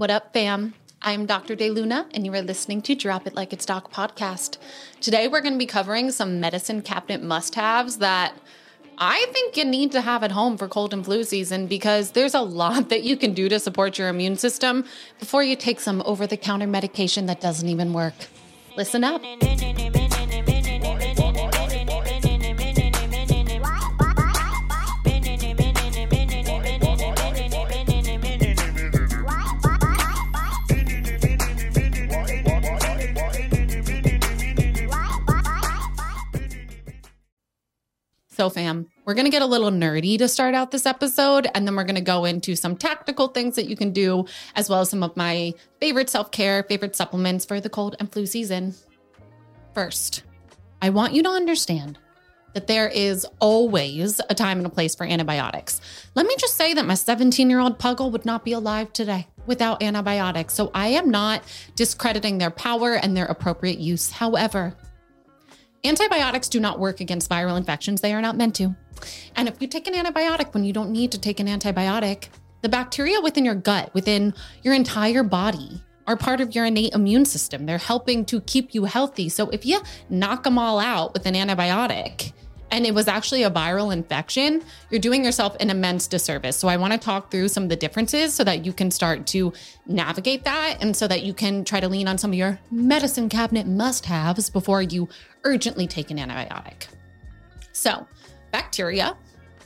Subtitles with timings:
[0.00, 0.72] What up, fam?
[1.02, 1.54] I'm Dr.
[1.54, 4.56] De Luna, and you are listening to Drop It Like It's Doc podcast.
[5.02, 8.32] Today, we're going to be covering some medicine cabinet must haves that
[8.96, 12.32] I think you need to have at home for cold and flu season because there's
[12.32, 14.86] a lot that you can do to support your immune system
[15.18, 18.14] before you take some over the counter medication that doesn't even work.
[18.78, 19.20] Listen up.
[38.40, 41.66] So, fam, we're going to get a little nerdy to start out this episode, and
[41.66, 44.80] then we're going to go into some tactical things that you can do, as well
[44.80, 48.74] as some of my favorite self care, favorite supplements for the cold and flu season.
[49.74, 50.22] First,
[50.80, 51.98] I want you to understand
[52.54, 55.82] that there is always a time and a place for antibiotics.
[56.14, 59.26] Let me just say that my 17 year old puggle would not be alive today
[59.44, 60.54] without antibiotics.
[60.54, 61.42] So I am not
[61.76, 64.10] discrediting their power and their appropriate use.
[64.10, 64.74] However,
[65.82, 68.00] Antibiotics do not work against viral infections.
[68.00, 68.74] They are not meant to.
[69.34, 72.28] And if you take an antibiotic when you don't need to take an antibiotic,
[72.60, 77.24] the bacteria within your gut, within your entire body, are part of your innate immune
[77.24, 77.64] system.
[77.64, 79.30] They're helping to keep you healthy.
[79.30, 82.32] So if you knock them all out with an antibiotic,
[82.70, 86.56] and it was actually a viral infection, you're doing yourself an immense disservice.
[86.56, 89.26] So I want to talk through some of the differences so that you can start
[89.28, 89.52] to
[89.86, 93.28] navigate that and so that you can try to lean on some of your medicine
[93.28, 95.08] cabinet must haves before you
[95.44, 96.86] urgently take an antibiotic.
[97.72, 98.06] So,
[98.52, 99.16] bacteria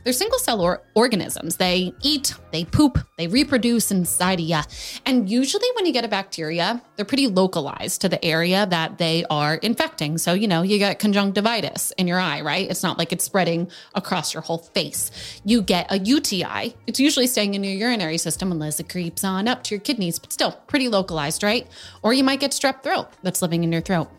[0.05, 1.57] they're single cell or- organisms.
[1.57, 4.61] They eat, they poop, they reproduce inside of you.
[5.07, 9.25] And usually, when you get a bacteria, they're pretty localized to the area that they
[9.31, 10.19] are infecting.
[10.19, 12.71] So, you know, you get conjunctivitis in your eye, right?
[12.71, 15.11] It's not like it's spreading across your whole face.
[15.45, 19.49] You get a UTI, it's usually staying in your urinary system unless it creeps on
[19.49, 21.67] up to your kidneys, but still pretty localized, right?
[22.03, 24.11] Or you might get strep throat that's living in your throat.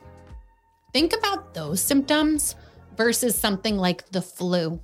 [0.93, 2.55] Think about those symptoms
[2.95, 4.79] versus something like the flu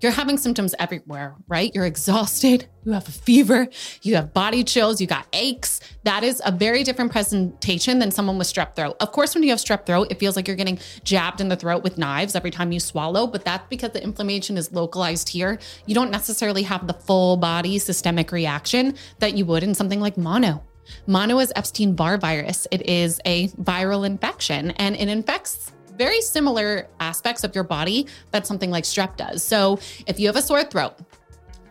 [0.00, 1.74] you're having symptoms everywhere, right?
[1.74, 3.68] You're exhausted, you have a fever,
[4.02, 5.80] you have body chills, you got aches.
[6.04, 8.96] That is a very different presentation than someone with strep throat.
[9.00, 11.56] Of course, when you have strep throat, it feels like you're getting jabbed in the
[11.56, 15.58] throat with knives every time you swallow, but that's because the inflammation is localized here.
[15.86, 20.16] You don't necessarily have the full body systemic reaction that you would in something like
[20.16, 20.62] mono.
[21.06, 22.66] Mono is Epstein Barr virus.
[22.70, 28.46] It is a viral infection and it infects very similar aspects of your body that
[28.46, 29.42] something like strep does.
[29.42, 30.94] So if you have a sore throat,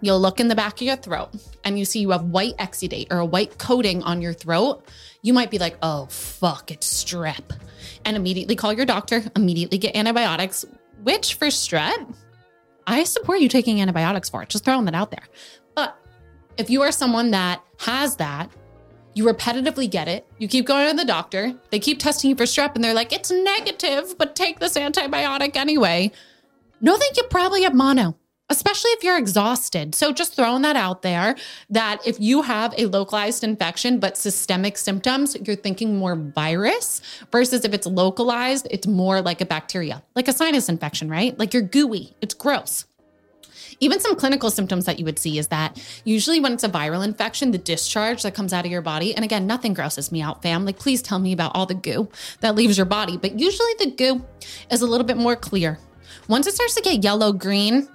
[0.01, 1.29] you'll look in the back of your throat
[1.63, 4.85] and you see you have white exudate or a white coating on your throat,
[5.21, 7.57] you might be like, oh, fuck, it's strep.
[8.03, 10.65] And immediately call your doctor, immediately get antibiotics,
[11.03, 12.13] which for strep,
[12.85, 14.49] I support you taking antibiotics for it.
[14.49, 15.23] Just throwing that out there.
[15.73, 15.97] But
[16.57, 18.49] if you are someone that has that
[19.15, 20.27] you repetitively get it.
[20.37, 21.55] You keep going to the doctor.
[21.71, 25.55] They keep testing you for strep and they're like, it's negative, but take this antibiotic
[25.55, 26.11] anyway.
[26.81, 28.17] No, that you probably have mono,
[28.49, 29.95] especially if you're exhausted.
[29.95, 31.37] So just throwing that out there
[31.69, 37.01] that if you have a localized infection but systemic symptoms, you're thinking more virus
[37.31, 41.39] versus if it's localized, it's more like a bacteria, like a sinus infection, right?
[41.39, 42.85] Like you're gooey, it's gross.
[43.79, 47.03] Even some clinical symptoms that you would see is that usually when it's a viral
[47.03, 50.41] infection, the discharge that comes out of your body, and again, nothing grosses me out,
[50.41, 50.65] fam.
[50.65, 52.09] Like, please tell me about all the goo
[52.39, 53.17] that leaves your body.
[53.17, 54.25] But usually the goo
[54.71, 55.79] is a little bit more clear.
[56.27, 57.87] Once it starts to get yellow green,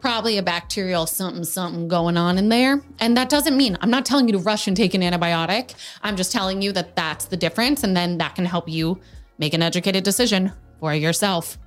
[0.00, 4.06] probably a bacterial something something going on in there and that doesn't mean i'm not
[4.06, 7.36] telling you to rush and take an antibiotic i'm just telling you that that's the
[7.36, 9.00] difference and then that can help you
[9.38, 11.58] make an educated decision for yourself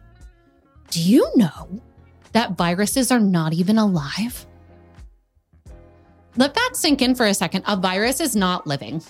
[0.90, 1.82] do you know
[2.34, 4.46] that viruses are not even alive?
[6.38, 7.64] Let that sink in for a second.
[7.68, 9.02] A virus is not living.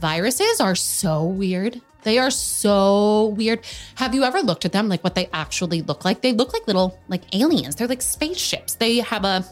[0.00, 1.80] Viruses are so weird.
[2.02, 3.64] They are so weird.
[3.96, 6.20] Have you ever looked at them like what they actually look like?
[6.20, 7.74] They look like little like aliens.
[7.74, 8.74] They're like spaceships.
[8.74, 9.44] They have a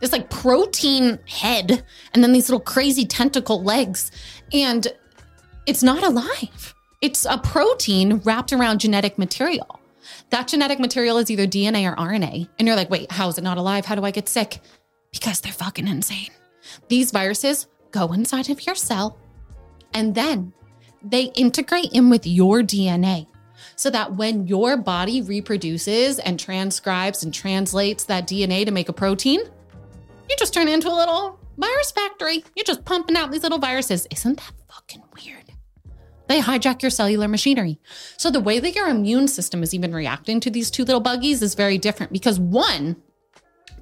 [0.00, 4.10] this like protein head and then these little crazy tentacle legs
[4.52, 4.86] and
[5.66, 6.74] it's not alive.
[7.00, 9.80] It's a protein wrapped around genetic material.
[10.30, 12.48] That genetic material is either DNA or RNA.
[12.58, 13.84] And you're like, wait, how is it not alive?
[13.84, 14.60] How do I get sick?
[15.12, 16.30] Because they're fucking insane.
[16.88, 19.18] These viruses go inside of your cell
[19.94, 20.52] and then
[21.02, 23.26] they integrate in with your DNA
[23.76, 28.92] so that when your body reproduces and transcribes and translates that DNA to make a
[28.92, 29.40] protein,
[30.28, 32.44] you just turn into a little virus factory.
[32.54, 34.06] You're just pumping out these little viruses.
[34.10, 35.35] Isn't that fucking weird?
[36.28, 37.78] They hijack your cellular machinery.
[38.16, 41.42] So the way that your immune system is even reacting to these two little buggies
[41.42, 42.96] is very different because one,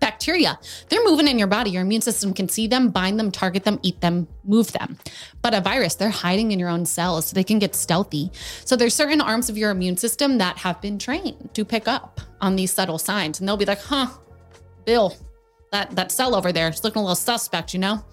[0.00, 0.58] Bacteria,
[0.90, 1.70] they're moving in your body.
[1.70, 4.98] Your immune system can see them, bind them, target them, eat them, move them.
[5.40, 8.30] But a virus, they're hiding in your own cells so they can get stealthy.
[8.66, 12.20] So there's certain arms of your immune system that have been trained to pick up
[12.42, 13.40] on these subtle signs.
[13.40, 14.08] And they'll be like, huh,
[14.84, 15.16] Bill,
[15.72, 18.04] that, that cell over there is looking a little suspect, you know?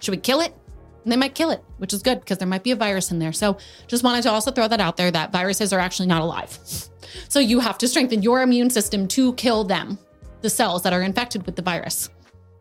[0.00, 0.54] Should we kill it?
[1.02, 3.18] And they might kill it, which is good because there might be a virus in
[3.18, 3.32] there.
[3.32, 3.56] So
[3.86, 6.58] just wanted to also throw that out there that viruses are actually not alive.
[7.28, 9.98] So you have to strengthen your immune system to kill them
[10.42, 12.10] the cells that are infected with the virus.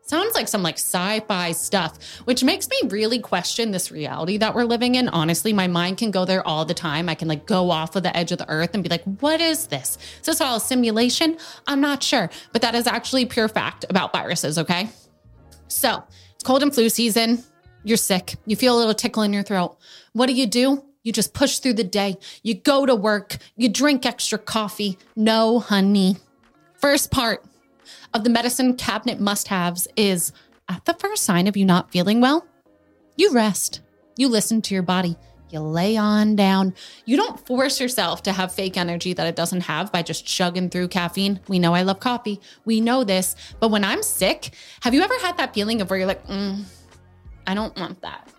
[0.01, 4.63] Sounds like some like sci-fi stuff, which makes me really question this reality that we're
[4.63, 5.07] living in.
[5.07, 7.09] Honestly, my mind can go there all the time.
[7.09, 9.39] I can like go off of the edge of the earth and be like, what
[9.39, 9.99] is this?
[10.21, 11.37] Is this all a simulation?
[11.67, 14.89] I'm not sure, but that is actually pure fact about viruses, okay?
[15.67, 16.03] So
[16.33, 17.43] it's cold and flu season.
[17.89, 18.35] You're sick.
[18.45, 19.75] You feel a little tickle in your throat.
[20.13, 20.85] What do you do?
[21.01, 22.17] You just push through the day.
[22.43, 23.37] You go to work.
[23.55, 24.99] You drink extra coffee.
[25.15, 26.17] No, honey.
[26.75, 27.43] First part,
[28.13, 30.31] of the medicine cabinet must haves is
[30.69, 32.45] at the first sign of you not feeling well,
[33.15, 33.81] you rest,
[34.17, 35.17] you listen to your body,
[35.49, 36.75] you lay on down.
[37.05, 40.69] You don't force yourself to have fake energy that it doesn't have by just chugging
[40.69, 41.39] through caffeine.
[41.47, 42.39] We know I love coffee.
[42.65, 43.35] We know this.
[43.59, 44.51] But when I'm sick,
[44.81, 46.65] have you ever had that feeling of where you're like, mm,
[47.49, 48.29] I don't want that?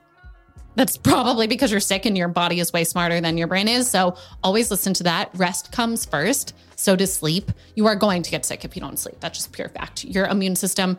[0.77, 3.91] That's probably because you're sick and your body is way smarter than your brain is.
[3.91, 5.31] So always listen to that.
[5.35, 6.55] Rest comes first.
[6.77, 7.51] So does sleep.
[7.75, 9.17] You are going to get sick if you don't sleep.
[9.19, 10.05] That's just pure fact.
[10.05, 10.97] Your immune system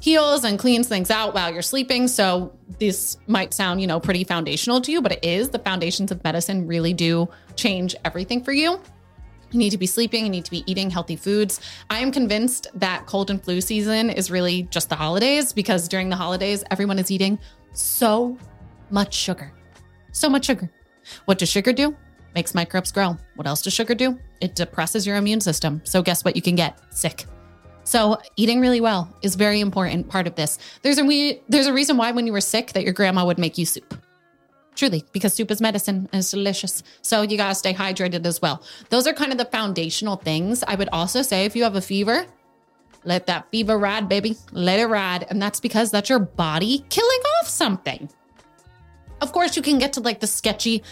[0.00, 2.08] heals and cleans things out while you're sleeping.
[2.08, 5.50] So this might sound, you know, pretty foundational to you, but it is.
[5.50, 8.80] The foundations of medicine really do change everything for you.
[9.50, 11.60] You need to be sleeping, you need to be eating healthy foods.
[11.90, 16.08] I am convinced that cold and flu season is really just the holidays because during
[16.08, 17.38] the holidays, everyone is eating
[17.72, 18.38] so
[18.90, 19.52] much sugar.
[20.12, 20.70] So much sugar.
[21.24, 21.96] What does sugar do?
[22.34, 23.16] Makes microbes grow.
[23.34, 24.18] What else does sugar do?
[24.40, 25.80] It depresses your immune system.
[25.84, 26.36] So, guess what?
[26.36, 27.26] You can get sick.
[27.82, 30.58] So, eating really well is very important part of this.
[30.82, 33.38] There's a we, there's a reason why when you were sick that your grandma would
[33.38, 33.94] make you soup.
[34.80, 36.82] Truly, because soup is medicine and it's delicious.
[37.02, 38.62] So you gotta stay hydrated as well.
[38.88, 40.64] Those are kind of the foundational things.
[40.66, 42.24] I would also say if you have a fever,
[43.04, 44.38] let that fever ride, baby.
[44.52, 45.26] Let it ride.
[45.28, 48.08] And that's because that's your body killing off something.
[49.20, 50.82] Of course, you can get to like the sketchy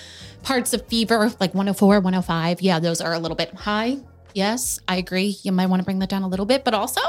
[0.43, 2.61] parts of fever, like 104, 105.
[2.61, 3.97] Yeah, those are a little bit high.
[4.35, 5.39] Yes, I agree.
[5.45, 7.01] You might want to bring that down a little bit, but also,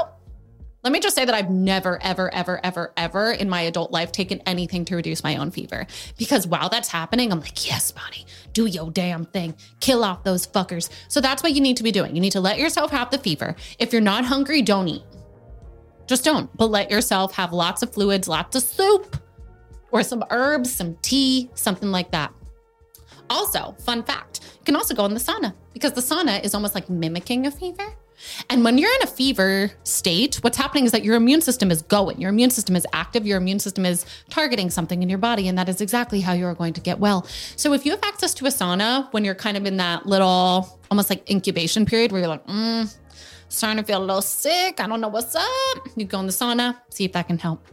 [0.82, 4.12] let me just say that I've never, ever, ever, ever, ever in my adult life
[4.12, 5.86] taken anything to reduce my own fever.
[6.16, 8.24] Because while that's happening, I'm like, yes, Bonnie,
[8.54, 9.54] do your damn thing.
[9.80, 10.88] Kill off those fuckers.
[11.08, 12.14] So that's what you need to be doing.
[12.14, 13.56] You need to let yourself have the fever.
[13.78, 15.02] If you're not hungry, don't eat.
[16.06, 19.16] Just don't, but let yourself have lots of fluids, lots of soup
[19.92, 22.32] or some herbs, some tea, something like that.
[23.28, 26.74] Also, fun fact, you can also go in the sauna because the sauna is almost
[26.74, 27.94] like mimicking a fever.
[28.48, 31.82] And when you're in a fever state, what's happening is that your immune system is
[31.82, 32.20] going.
[32.20, 33.26] Your immune system is active.
[33.26, 35.48] Your immune system is targeting something in your body.
[35.48, 37.26] And that is exactly how you're going to get well.
[37.56, 40.78] So if you have access to a sauna when you're kind of in that little,
[40.90, 42.94] almost like incubation period where you're like, mm,
[43.48, 44.80] starting to feel a little sick.
[44.80, 45.88] I don't know what's up.
[45.96, 47.66] You go in the sauna, see if that can help.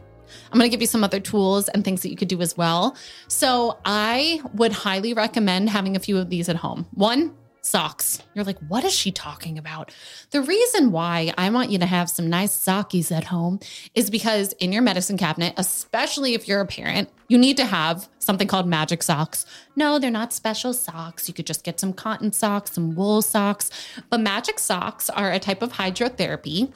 [0.52, 2.56] I'm going to give you some other tools and things that you could do as
[2.56, 2.96] well.
[3.28, 6.86] So, I would highly recommend having a few of these at home.
[6.92, 8.22] One, socks.
[8.34, 9.92] You're like, what is she talking about?
[10.30, 13.60] The reason why I want you to have some nice sockies at home
[13.94, 18.08] is because in your medicine cabinet, especially if you're a parent, you need to have
[18.18, 19.44] something called magic socks.
[19.76, 21.28] No, they're not special socks.
[21.28, 23.70] You could just get some cotton socks, some wool socks.
[24.10, 26.72] But magic socks are a type of hydrotherapy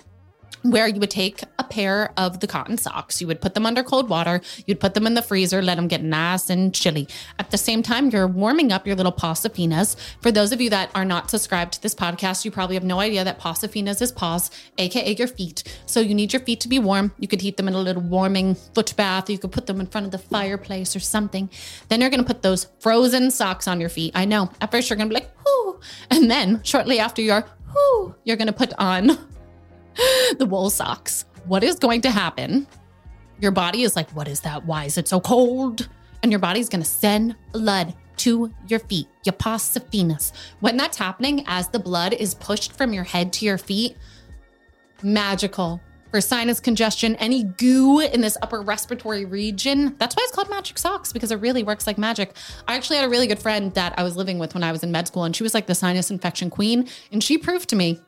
[0.62, 3.82] where you would take a pair of the cotton socks, you would put them under
[3.82, 7.08] cold water, you'd put them in the freezer, let them get nice and chilly.
[7.38, 9.96] At the same time, you're warming up your little paws finas.
[10.20, 13.00] For those of you that are not subscribed to this podcast, you probably have no
[13.00, 15.62] idea that paws finas is paws, aka your feet.
[15.86, 17.12] So you need your feet to be warm.
[17.18, 19.28] You could heat them in a little warming foot bath.
[19.28, 21.50] You could put them in front of the fireplace or something.
[21.88, 24.12] Then you're gonna put those frozen socks on your feet.
[24.14, 24.50] I know.
[24.60, 25.80] At first you're gonna be like, whoo.
[26.10, 29.18] And then shortly after you're whoo, you're gonna put on
[30.38, 31.24] the wool socks.
[31.46, 32.66] What is going to happen?
[33.40, 34.64] Your body is like, What is that?
[34.64, 35.88] Why is it so cold?
[36.22, 39.76] And your body's going to send blood to your feet, your pos
[40.60, 43.96] When that's happening, as the blood is pushed from your head to your feet,
[45.02, 45.80] magical
[46.12, 49.96] for sinus congestion, any goo in this upper respiratory region.
[49.98, 52.36] That's why it's called magic socks because it really works like magic.
[52.68, 54.82] I actually had a really good friend that I was living with when I was
[54.82, 56.86] in med school, and she was like the sinus infection queen.
[57.10, 57.98] And she proved to me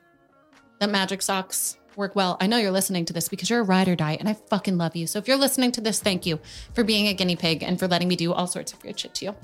[0.79, 2.37] that magic socks work well.
[2.41, 4.77] I know you're listening to this because you're a ride or die and I fucking
[4.77, 5.07] love you.
[5.07, 6.39] So if you're listening to this, thank you
[6.73, 9.13] for being a guinea pig and for letting me do all sorts of weird shit
[9.15, 9.35] to you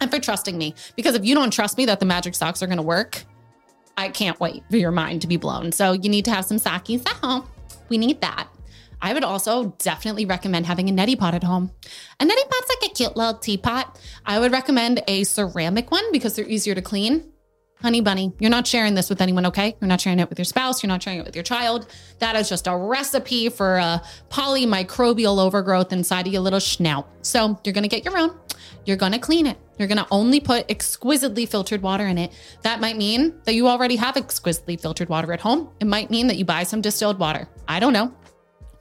[0.00, 0.74] and for trusting me.
[0.96, 3.24] Because if you don't trust me that the magic socks are going to work,
[3.96, 5.72] I can't wait for your mind to be blown.
[5.72, 7.48] So you need to have some sakis at home.
[7.88, 8.48] We need that.
[9.00, 11.72] I would also definitely recommend having a neti pot at home.
[12.20, 13.98] A neti pot's like a cute little teapot.
[14.24, 17.31] I would recommend a ceramic one because they're easier to clean.
[17.82, 19.76] Honey bunny, you're not sharing this with anyone, okay?
[19.80, 20.82] You're not sharing it with your spouse.
[20.84, 21.88] You're not sharing it with your child.
[22.20, 27.06] That is just a recipe for a polymicrobial overgrowth inside of your little schnout.
[27.22, 28.38] So you're gonna get your own.
[28.84, 29.58] You're gonna clean it.
[29.78, 32.30] You're gonna only put exquisitely filtered water in it.
[32.62, 35.68] That might mean that you already have exquisitely filtered water at home.
[35.80, 37.48] It might mean that you buy some distilled water.
[37.66, 38.14] I don't know.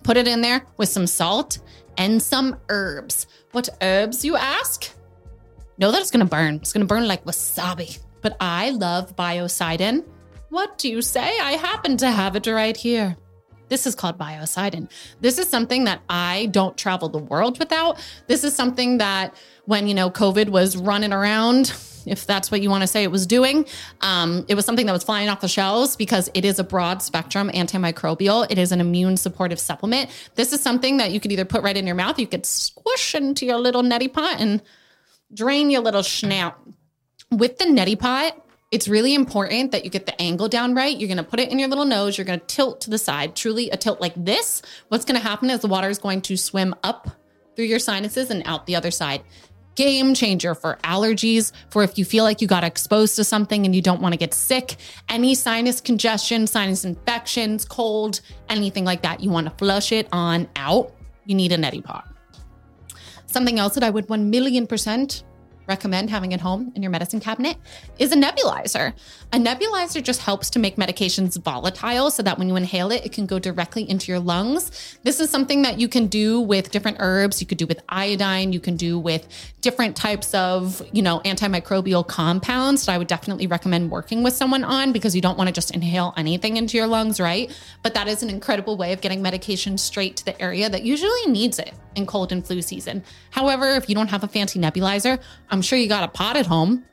[0.03, 1.57] Put it in there with some salt
[1.97, 3.25] and some herbs.
[3.51, 4.91] What herbs, you ask?
[5.79, 6.55] Know that it's gonna burn.
[6.57, 7.97] It's gonna burn like wasabi.
[8.21, 10.05] But I love biocidin.
[10.49, 11.39] What do you say?
[11.39, 13.17] I happen to have it right here.
[13.69, 14.91] This is called biocidin.
[15.21, 18.05] This is something that I don't travel the world without.
[18.27, 21.73] This is something that when, you know, COVID was running around,
[22.05, 23.65] if that's what you want to say it was doing,
[24.01, 27.01] um, it was something that was flying off the shelves because it is a broad
[27.01, 28.45] spectrum antimicrobial.
[28.49, 30.09] It is an immune supportive supplement.
[30.35, 33.15] This is something that you could either put right in your mouth, you could squish
[33.15, 34.61] into your little neti pot and
[35.33, 36.55] drain your little schnout.
[37.31, 40.97] With the neti pot, it's really important that you get the angle down right.
[40.97, 42.17] You're going to put it in your little nose.
[42.17, 44.61] You're going to tilt to the side, truly a tilt like this.
[44.89, 47.09] What's going to happen is the water is going to swim up
[47.55, 49.23] through your sinuses and out the other side.
[49.75, 53.73] Game changer for allergies, for if you feel like you got exposed to something and
[53.73, 54.75] you don't want to get sick,
[55.07, 58.19] any sinus congestion, sinus infections, cold,
[58.49, 59.21] anything like that.
[59.21, 60.93] You want to flush it on out.
[61.25, 62.13] You need a neti pot.
[63.27, 65.23] Something else that I would 1 million percent
[65.71, 67.55] recommend having at home in your medicine cabinet
[67.97, 68.93] is a nebulizer.
[69.31, 73.13] A nebulizer just helps to make medications volatile so that when you inhale it, it
[73.13, 74.61] can go directly into your lungs.
[75.03, 77.39] This is something that you can do with different herbs.
[77.39, 78.51] You could do with iodine.
[78.51, 79.27] You can do with
[79.61, 84.65] different types of, you know, antimicrobial compounds that I would definitely recommend working with someone
[84.65, 87.49] on because you don't want to just inhale anything into your lungs, right?
[87.83, 91.25] But that is an incredible way of getting medication straight to the area that usually
[91.27, 93.03] needs it in cold and flu season.
[93.31, 96.45] However, if you don't have a fancy nebulizer, I'm sure you got a pot at
[96.45, 96.85] home.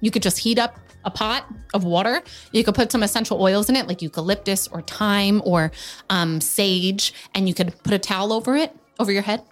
[0.00, 2.22] You could just heat up a pot of water.
[2.52, 5.72] You could put some essential oils in it, like eucalyptus or thyme or
[6.10, 9.42] um, sage, and you could put a towel over it, over your head,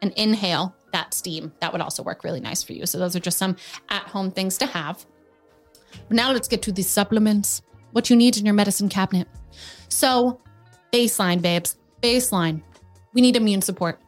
[0.00, 1.52] and inhale that steam.
[1.60, 2.86] That would also work really nice for you.
[2.86, 3.56] So, those are just some
[3.88, 5.04] at home things to have.
[6.10, 9.28] Now, let's get to the supplements, what you need in your medicine cabinet.
[9.88, 10.40] So,
[10.92, 12.62] baseline, babes, baseline.
[13.12, 14.00] We need immune support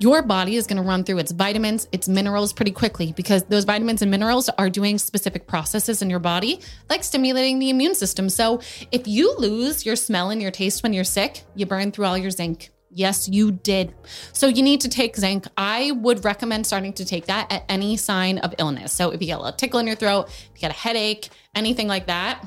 [0.00, 3.64] your body is going to run through its vitamins, its minerals pretty quickly because those
[3.64, 8.30] vitamins and minerals are doing specific processes in your body, like stimulating the immune system.
[8.30, 12.06] So if you lose your smell and your taste when you're sick, you burn through
[12.06, 12.70] all your zinc.
[12.92, 13.94] Yes, you did.
[14.32, 15.46] So you need to take zinc.
[15.56, 18.92] I would recommend starting to take that at any sign of illness.
[18.92, 21.28] So if you get a little tickle in your throat, if you get a headache,
[21.54, 22.44] anything like that,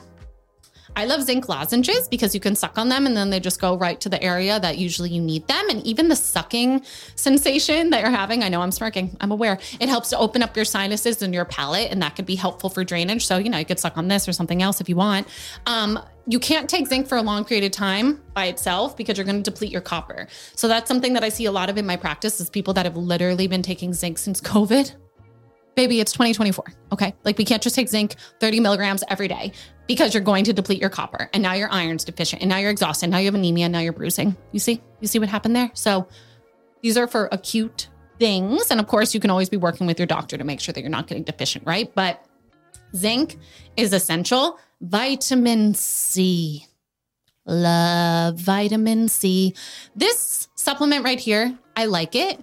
[0.96, 3.78] I love zinc lozenges because you can suck on them and then they just go
[3.78, 5.70] right to the area that usually you need them.
[5.70, 6.84] And even the sucking
[7.16, 10.56] sensation that you're having, I know I'm smirking, I'm aware, it helps to open up
[10.56, 13.26] your sinuses and your palate, and that could be helpful for drainage.
[13.26, 15.28] So, you know, you could suck on this or something else if you want.
[15.66, 19.26] Um, you can't take zinc for a long period of time by itself because you're
[19.26, 20.28] going to deplete your copper.
[20.56, 22.86] So that's something that I see a lot of in my practice is people that
[22.86, 24.94] have literally been taking zinc since COVID
[25.75, 26.65] baby, it's 2024.
[26.92, 27.13] Okay.
[27.24, 29.51] Like we can't just take zinc 30 milligrams every day
[29.88, 32.72] because you're going to deplete your copper and now your iron's deficient and now you're
[32.72, 33.10] exhausted.
[33.10, 33.70] Now you have anemia.
[33.70, 34.36] Now you're bruising.
[34.51, 35.72] You see, you see what happened there?
[35.74, 36.08] So
[36.82, 37.88] these are for acute
[38.20, 38.72] things.
[38.72, 40.82] And of course, you can always be working with your doctor to make sure that
[40.82, 41.94] you're not getting deficient, right?
[41.94, 42.24] But
[42.96, 43.38] zinc
[43.75, 44.60] is essential.
[44.82, 46.68] Vitamin C.
[47.46, 49.53] Love vitamin C.
[49.96, 52.39] This supplement right here, I like it,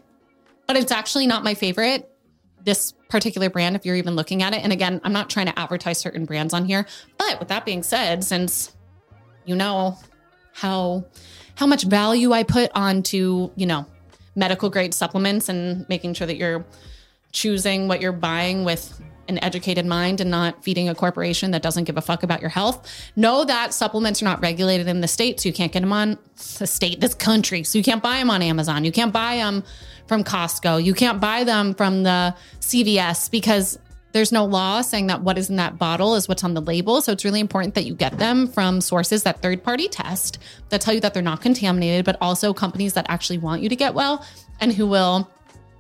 [0.66, 2.10] but it's actually not my favorite
[2.64, 4.62] this particular brand if you're even looking at it.
[4.62, 6.86] And again, I'm not trying to advertise certain brands on here,
[7.18, 8.74] but with that being said, since
[9.44, 9.98] you know
[10.52, 11.04] how
[11.56, 13.86] how much value I put onto, you know,
[14.34, 16.64] medical grade supplements and making sure that you're
[17.32, 21.84] choosing what you're buying with an educated mind and not feeding a corporation that doesn't
[21.84, 22.90] give a fuck about your health.
[23.16, 26.18] Know that supplements are not regulated in the state, so you can't get them on
[26.58, 27.62] the state, this country.
[27.62, 28.84] So you can't buy them on Amazon.
[28.84, 29.62] You can't buy them
[30.10, 30.82] from Costco.
[30.82, 33.78] You can't buy them from the CVS because
[34.10, 37.00] there's no law saying that what is in that bottle is what's on the label.
[37.00, 40.40] So it's really important that you get them from sources that third party test
[40.70, 43.76] that tell you that they're not contaminated, but also companies that actually want you to
[43.76, 44.26] get well
[44.58, 45.30] and who will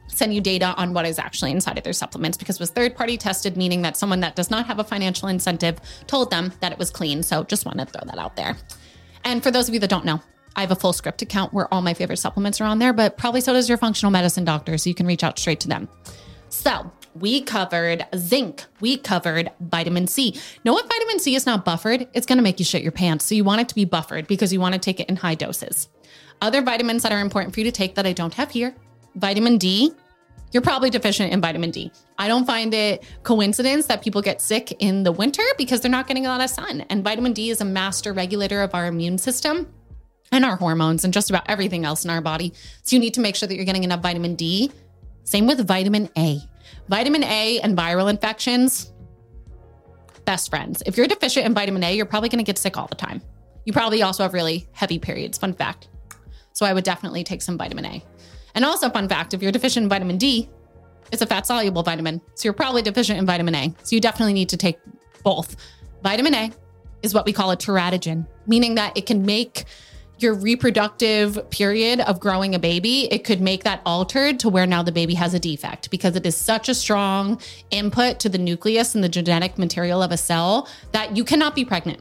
[0.06, 2.94] send you data on what is actually inside of their supplements because it was third
[2.94, 6.70] party tested, meaning that someone that does not have a financial incentive told them that
[6.70, 7.24] it was clean.
[7.24, 8.56] So just want to throw that out there.
[9.24, 10.22] And for those of you that don't know,
[10.56, 13.40] I have a Fullscript account where all my favorite supplements are on there, but probably
[13.40, 14.76] so does your functional medicine doctor.
[14.78, 15.88] So you can reach out straight to them.
[16.48, 20.34] So we covered zinc, we covered vitamin C.
[20.64, 22.08] Know what vitamin C is not buffered?
[22.14, 23.24] It's going to make you shit your pants.
[23.24, 25.34] So you want it to be buffered because you want to take it in high
[25.34, 25.88] doses.
[26.40, 28.74] Other vitamins that are important for you to take that I don't have here
[29.16, 29.92] vitamin D.
[30.52, 31.92] You're probably deficient in vitamin D.
[32.18, 36.08] I don't find it coincidence that people get sick in the winter because they're not
[36.08, 36.80] getting a lot of sun.
[36.90, 39.72] And vitamin D is a master regulator of our immune system
[40.32, 42.52] and our hormones and just about everything else in our body.
[42.82, 44.70] So you need to make sure that you're getting enough vitamin D.
[45.24, 46.40] Same with vitamin A.
[46.88, 48.92] Vitamin A and viral infections,
[50.24, 50.82] best friends.
[50.86, 53.22] If you're deficient in vitamin A, you're probably going to get sick all the time.
[53.64, 55.38] You probably also have really heavy periods.
[55.38, 55.88] Fun fact.
[56.52, 58.04] So I would definitely take some vitamin A.
[58.54, 60.48] And also, fun fact if you're deficient in vitamin D,
[61.12, 62.20] it's a fat soluble vitamin.
[62.34, 63.74] So you're probably deficient in vitamin A.
[63.82, 64.78] So you definitely need to take
[65.22, 65.56] both.
[66.02, 66.52] Vitamin A
[67.02, 69.64] is what we call a teratogen, meaning that it can make
[70.22, 74.82] your reproductive period of growing a baby, it could make that altered to where now
[74.82, 78.94] the baby has a defect because it is such a strong input to the nucleus
[78.94, 82.00] and the genetic material of a cell that you cannot be pregnant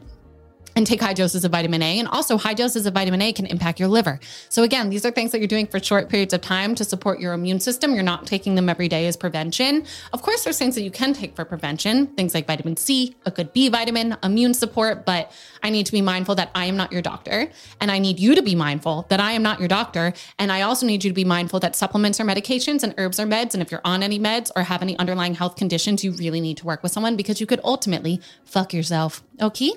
[0.79, 1.99] and take high doses of vitamin A.
[1.99, 4.17] And also, high doses of vitamin A can impact your liver.
[4.47, 7.19] So, again, these are things that you're doing for short periods of time to support
[7.19, 7.93] your immune system.
[7.93, 9.85] You're not taking them every day as prevention.
[10.13, 13.31] Of course, there's things that you can take for prevention, things like vitamin C, a
[13.31, 15.05] good B vitamin, immune support.
[15.05, 15.31] But
[15.61, 17.49] I need to be mindful that I am not your doctor.
[17.81, 20.13] And I need you to be mindful that I am not your doctor.
[20.39, 23.27] And I also need you to be mindful that supplements are medications and herbs are
[23.27, 23.53] meds.
[23.53, 26.55] And if you're on any meds or have any underlying health conditions, you really need
[26.57, 29.21] to work with someone because you could ultimately fuck yourself.
[29.41, 29.73] Okay?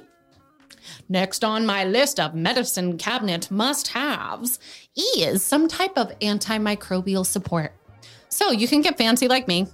[1.08, 4.58] Next on my list of medicine cabinet must haves
[4.96, 7.74] is some type of antimicrobial support.
[8.28, 9.66] So you can get fancy like me,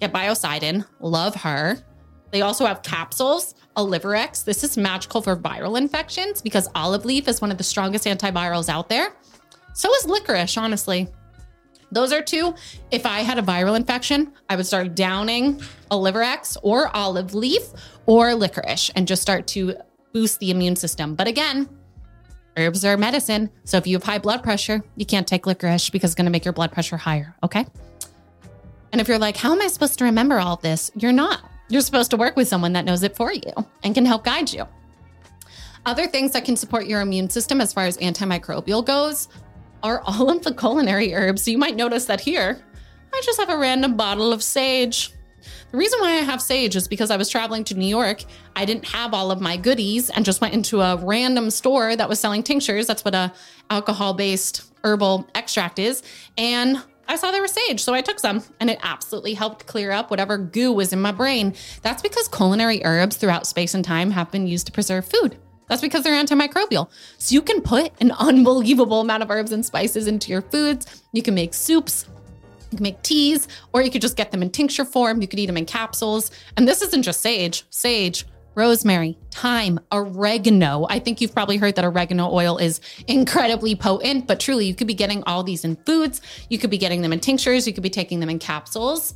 [0.00, 1.78] get Biocidin, love her.
[2.30, 4.44] They also have capsules, Olivirex.
[4.44, 8.68] This is magical for viral infections because olive leaf is one of the strongest antivirals
[8.68, 9.14] out there.
[9.74, 11.08] So is licorice, honestly.
[11.92, 12.54] Those are two.
[12.90, 17.62] If I had a viral infection, I would start downing Olivirex or olive leaf
[18.06, 19.76] or licorice and just start to
[20.14, 21.14] boost the immune system.
[21.14, 21.68] But again,
[22.56, 23.50] herbs are medicine.
[23.64, 26.30] So if you have high blood pressure, you can't take licorice because it's going to
[26.30, 27.34] make your blood pressure higher.
[27.42, 27.66] Okay.
[28.92, 30.90] And if you're like, how am I supposed to remember all this?
[30.94, 31.42] You're not.
[31.68, 34.52] You're supposed to work with someone that knows it for you and can help guide
[34.52, 34.66] you.
[35.84, 39.28] Other things that can support your immune system as far as antimicrobial goes
[39.82, 41.42] are all of the culinary herbs.
[41.42, 42.62] So you might notice that here,
[43.12, 45.12] I just have a random bottle of sage.
[45.74, 48.22] The reason why I have sage is because I was traveling to New York.
[48.54, 52.08] I didn't have all of my goodies and just went into a random store that
[52.08, 52.86] was selling tinctures.
[52.86, 53.32] That's what a
[53.70, 56.04] alcohol-based herbal extract is.
[56.38, 59.90] And I saw there was sage, so I took some and it absolutely helped clear
[59.90, 61.54] up whatever goo was in my brain.
[61.82, 65.36] That's because culinary herbs throughout space and time have been used to preserve food.
[65.68, 66.88] That's because they're antimicrobial.
[67.18, 71.02] So you can put an unbelievable amount of herbs and spices into your foods.
[71.12, 72.06] You can make soups,
[72.74, 75.22] you can make teas, or you could just get them in tincture form.
[75.22, 76.30] You could eat them in capsules.
[76.56, 80.86] And this isn't just sage, sage, rosemary, thyme, oregano.
[80.88, 84.86] I think you've probably heard that oregano oil is incredibly potent, but truly, you could
[84.86, 86.20] be getting all these in foods.
[86.48, 87.66] You could be getting them in tinctures.
[87.66, 89.14] You could be taking them in capsules.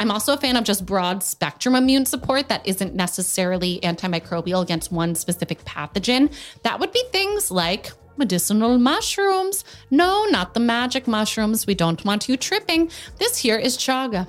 [0.00, 4.92] I'm also a fan of just broad spectrum immune support that isn't necessarily antimicrobial against
[4.92, 6.32] one specific pathogen.
[6.62, 9.64] That would be things like medicinal mushrooms.
[9.90, 11.66] No, not the magic mushrooms.
[11.66, 12.90] We don't want you tripping.
[13.18, 14.28] This here is chaga.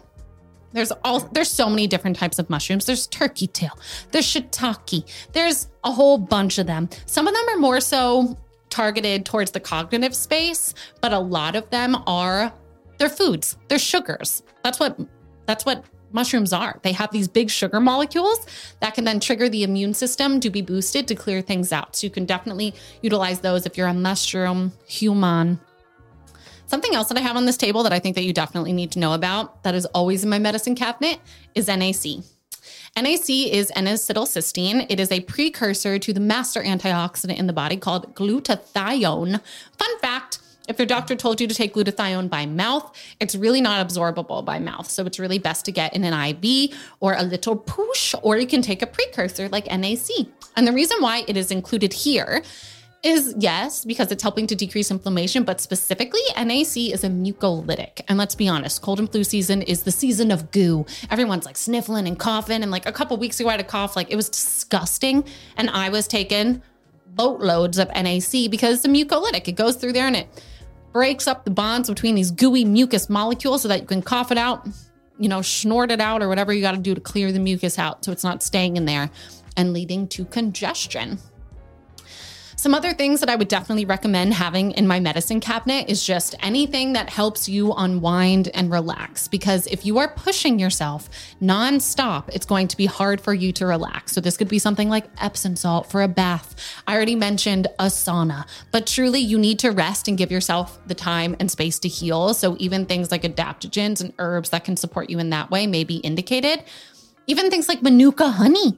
[0.72, 2.86] There's all there's so many different types of mushrooms.
[2.86, 3.78] There's turkey tail,
[4.12, 6.90] there's shiitake, there's a whole bunch of them.
[7.06, 8.38] Some of them are more so
[8.70, 12.54] targeted towards the cognitive space, but a lot of them are
[13.00, 14.44] they're foods, they're sugars.
[14.64, 15.00] That's what
[15.48, 16.80] that's what mushrooms are.
[16.84, 18.46] They have these big sugar molecules
[18.80, 21.96] that can then trigger the immune system to be boosted to clear things out.
[21.96, 25.60] So you can definitely utilize those if you're a mushroom human.
[26.68, 28.92] Something else that I have on this table that I think that you definitely need
[28.92, 31.20] to know about that is always in my medicine cabinet
[31.56, 32.24] is NAC.
[32.96, 34.86] NAC is N-acetylcysteine.
[34.90, 39.42] It is a precursor to the master antioxidant in the body called glutathione.
[39.78, 43.86] Fun fact, if your doctor told you to take glutathione by mouth, it's really not
[43.86, 44.90] absorbable by mouth.
[44.90, 48.48] So it's really best to get in an IV or a little push, or you
[48.48, 50.28] can take a precursor like NAC.
[50.56, 52.44] And the reason why it is included here
[53.02, 58.02] is yes, because it's helping to decrease inflammation, but specifically, NAC is a mucolytic.
[58.08, 60.86] And let's be honest, cold and flu season is the season of goo.
[61.10, 62.62] Everyone's like sniffling and coughing.
[62.62, 65.24] And like a couple weeks ago, I had a cough, like it was disgusting.
[65.56, 66.62] And I was taking
[67.08, 69.48] boatloads of NAC because it's a mucolytic.
[69.48, 70.28] It goes through there and it
[70.92, 74.38] breaks up the bonds between these gooey mucus molecules so that you can cough it
[74.38, 74.68] out,
[75.18, 77.78] you know, snort it out or whatever you got to do to clear the mucus
[77.78, 79.10] out so it's not staying in there
[79.58, 81.20] and leading to congestion.
[82.60, 86.36] Some other things that I would definitely recommend having in my medicine cabinet is just
[86.42, 89.30] anything that helps you unwind and relax.
[89.30, 91.10] Because if you are pushing yourself
[91.42, 94.12] nonstop, it's going to be hard for you to relax.
[94.12, 96.54] So, this could be something like Epsom salt for a bath.
[96.86, 100.96] I already mentioned a sauna, but truly, you need to rest and give yourself the
[100.96, 102.34] time and space to heal.
[102.34, 105.86] So, even things like adaptogens and herbs that can support you in that way may
[105.86, 106.66] be indicated.
[107.26, 108.78] Even things like Manuka honey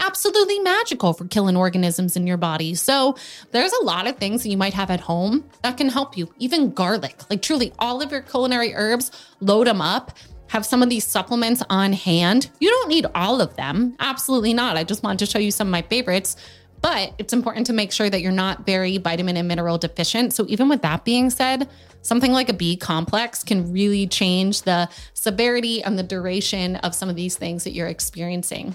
[0.00, 2.74] absolutely magical for killing organisms in your body.
[2.74, 3.16] So
[3.52, 6.32] there's a lot of things that you might have at home that can help you.
[6.38, 9.10] Even garlic, like truly all of your culinary herbs,
[9.40, 10.16] load them up.
[10.48, 12.50] Have some of these supplements on hand.
[12.58, 13.94] You don't need all of them.
[14.00, 14.76] Absolutely not.
[14.76, 16.36] I just wanted to show you some of my favorites.
[16.82, 20.32] But it's important to make sure that you're not very vitamin and mineral deficient.
[20.32, 21.68] So, even with that being said,
[22.00, 27.10] something like a B complex can really change the severity and the duration of some
[27.10, 28.74] of these things that you're experiencing.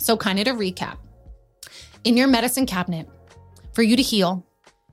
[0.00, 0.96] So, kind of to recap
[2.04, 3.08] in your medicine cabinet,
[3.72, 4.46] for you to heal,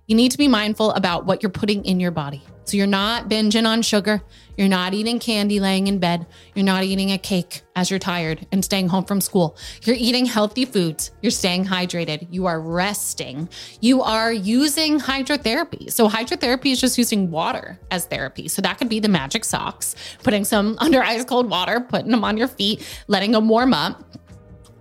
[0.06, 2.44] you need to be mindful about what you're putting in your body.
[2.66, 4.22] So, you're not binging on sugar.
[4.58, 6.26] You're not eating candy laying in bed.
[6.56, 9.56] You're not eating a cake as you're tired and staying home from school.
[9.84, 11.12] You're eating healthy foods.
[11.22, 12.28] You're staying hydrated.
[12.30, 13.48] You are resting.
[13.80, 15.90] You are using hydrotherapy.
[15.90, 18.50] So, hydrotherapy is just using water as therapy.
[18.50, 22.26] So, that could be the magic socks, putting some under ice cold water, putting them
[22.26, 24.17] on your feet, letting them warm up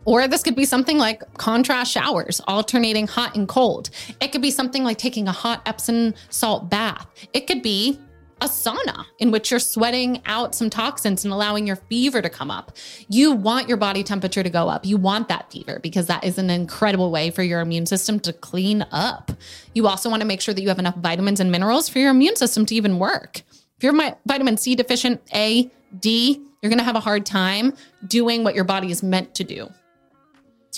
[0.06, 3.90] or this could be something like contrast showers, alternating hot and cold.
[4.20, 7.06] It could be something like taking a hot Epsom salt bath.
[7.34, 7.98] It could be
[8.42, 12.50] a sauna in which you're sweating out some toxins and allowing your fever to come
[12.50, 12.76] up.
[13.08, 14.84] You want your body temperature to go up.
[14.84, 18.32] You want that fever because that is an incredible way for your immune system to
[18.32, 19.32] clean up.
[19.74, 22.10] You also want to make sure that you have enough vitamins and minerals for your
[22.10, 23.38] immune system to even work.
[23.78, 27.72] If you're vitamin C deficient, A, D, you're going to have a hard time
[28.06, 29.68] doing what your body is meant to do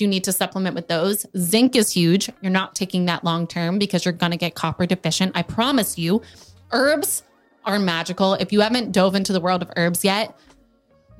[0.00, 1.26] you need to supplement with those.
[1.36, 2.30] Zinc is huge.
[2.40, 5.32] You're not taking that long term because you're going to get copper deficient.
[5.34, 6.22] I promise you.
[6.70, 7.22] Herbs
[7.64, 8.34] are magical.
[8.34, 10.38] If you haven't dove into the world of herbs yet,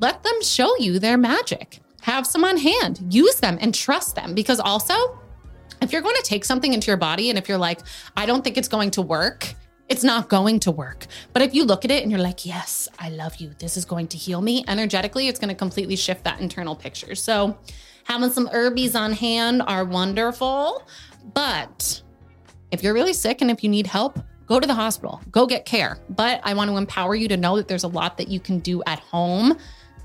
[0.01, 1.81] let them show you their magic.
[2.03, 4.95] Have some on hand, use them and trust them because also,
[5.83, 7.81] if you're going to take something into your body and if you're like,
[8.17, 9.55] I don't think it's going to work,
[9.88, 11.07] it's not going to work.
[11.33, 13.85] But if you look at it and you're like, yes, I love you, this is
[13.85, 17.14] going to heal me energetically, it's going to completely shift that internal picture.
[17.14, 17.59] So,
[18.09, 20.83] Having some herbies on hand are wonderful.
[21.35, 22.01] But
[22.70, 25.66] if you're really sick and if you need help, go to the hospital, go get
[25.66, 25.98] care.
[26.09, 28.61] But I want to empower you to know that there's a lot that you can
[28.61, 29.59] do at home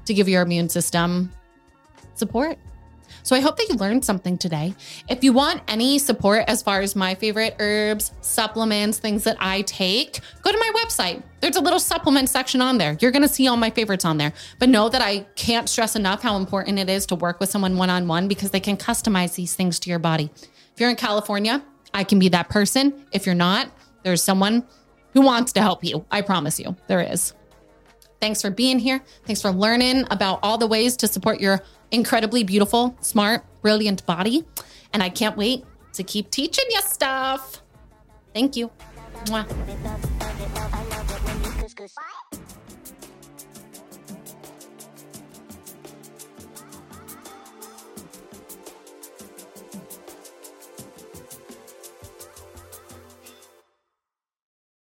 [0.03, 1.31] to give your immune system
[2.15, 2.57] support.
[3.21, 4.73] So I hope that you learned something today.
[5.07, 9.61] If you want any support as far as my favorite herbs, supplements, things that I
[9.61, 11.21] take, go to my website.
[11.41, 12.97] There's a little supplement section on there.
[13.01, 14.33] You're going to see all my favorites on there.
[14.59, 17.77] But know that I can't stress enough how important it is to work with someone
[17.77, 20.31] one on one because they can customize these things to your body.
[20.73, 23.05] If you're in California, I can be that person.
[23.11, 23.69] If you're not,
[24.03, 24.65] there's someone
[25.13, 26.05] who wants to help you.
[26.11, 27.33] I promise you, there is.
[28.19, 29.03] Thanks for being here.
[29.25, 31.61] Thanks for learning about all the ways to support your
[31.93, 34.43] incredibly beautiful, smart, brilliant body.
[34.91, 37.61] And I can't wait to keep teaching you stuff.
[38.33, 38.71] Thank you.
[39.25, 39.45] Mwah.